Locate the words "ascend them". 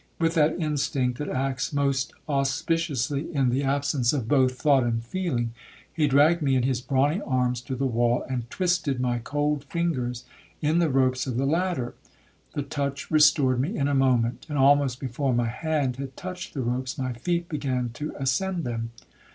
18.17-18.89